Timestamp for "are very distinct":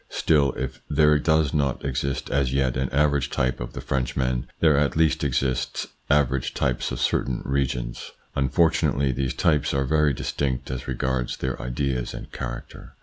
9.75-10.71